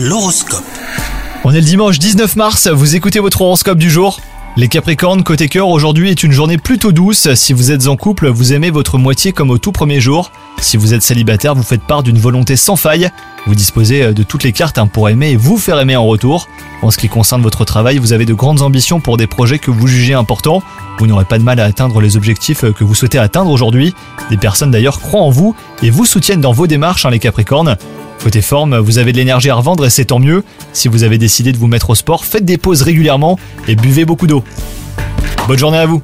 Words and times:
L'horoscope. 0.00 0.62
On 1.42 1.50
est 1.50 1.60
le 1.60 1.66
dimanche 1.66 1.98
19 1.98 2.36
mars, 2.36 2.68
vous 2.68 2.94
écoutez 2.94 3.18
votre 3.18 3.42
horoscope 3.42 3.78
du 3.78 3.90
jour? 3.90 4.20
Les 4.56 4.68
Capricornes, 4.68 5.24
côté 5.24 5.48
cœur, 5.48 5.66
aujourd'hui 5.66 6.08
est 6.08 6.22
une 6.22 6.30
journée 6.30 6.56
plutôt 6.56 6.92
douce. 6.92 7.34
Si 7.34 7.52
vous 7.52 7.72
êtes 7.72 7.88
en 7.88 7.96
couple, 7.96 8.28
vous 8.28 8.52
aimez 8.52 8.70
votre 8.70 8.96
moitié 8.96 9.32
comme 9.32 9.50
au 9.50 9.58
tout 9.58 9.72
premier 9.72 10.00
jour. 10.00 10.30
Si 10.60 10.76
vous 10.76 10.94
êtes 10.94 11.02
célibataire, 11.02 11.56
vous 11.56 11.64
faites 11.64 11.82
part 11.82 12.04
d'une 12.04 12.16
volonté 12.16 12.54
sans 12.54 12.76
faille. 12.76 13.10
Vous 13.48 13.56
disposez 13.56 14.12
de 14.12 14.22
toutes 14.22 14.44
les 14.44 14.52
cartes 14.52 14.78
hein, 14.78 14.86
pour 14.86 15.08
aimer 15.08 15.30
et 15.30 15.36
vous 15.36 15.58
faire 15.58 15.80
aimer 15.80 15.96
en 15.96 16.06
retour. 16.06 16.46
En 16.80 16.92
ce 16.92 16.98
qui 16.98 17.08
concerne 17.08 17.42
votre 17.42 17.64
travail, 17.64 17.98
vous 17.98 18.12
avez 18.12 18.24
de 18.24 18.34
grandes 18.34 18.62
ambitions 18.62 19.00
pour 19.00 19.16
des 19.16 19.26
projets 19.26 19.58
que 19.58 19.72
vous 19.72 19.88
jugez 19.88 20.14
importants. 20.14 20.62
Vous 21.00 21.08
n'aurez 21.08 21.24
pas 21.24 21.38
de 21.38 21.44
mal 21.44 21.58
à 21.58 21.64
atteindre 21.64 22.00
les 22.00 22.16
objectifs 22.16 22.64
que 22.72 22.84
vous 22.84 22.94
souhaitez 22.94 23.18
atteindre 23.18 23.50
aujourd'hui. 23.50 23.96
Des 24.30 24.36
personnes 24.36 24.70
d'ailleurs 24.70 25.00
croient 25.00 25.22
en 25.22 25.30
vous 25.30 25.56
et 25.82 25.90
vous 25.90 26.04
soutiennent 26.04 26.40
dans 26.40 26.52
vos 26.52 26.68
démarches, 26.68 27.04
hein, 27.04 27.10
les 27.10 27.18
Capricornes. 27.18 27.76
Côté 28.22 28.42
forme, 28.42 28.76
vous 28.78 28.98
avez 28.98 29.12
de 29.12 29.16
l'énergie 29.16 29.48
à 29.48 29.54
revendre 29.54 29.86
et 29.86 29.90
c'est 29.90 30.06
tant 30.06 30.18
mieux. 30.18 30.44
Si 30.72 30.88
vous 30.88 31.04
avez 31.04 31.18
décidé 31.18 31.52
de 31.52 31.56
vous 31.56 31.68
mettre 31.68 31.90
au 31.90 31.94
sport, 31.94 32.24
faites 32.24 32.44
des 32.44 32.58
pauses 32.58 32.82
régulièrement 32.82 33.38
et 33.68 33.76
buvez 33.76 34.04
beaucoup 34.04 34.26
d'eau. 34.26 34.42
Bonne 35.46 35.58
journée 35.58 35.78
à 35.78 35.86
vous 35.86 36.02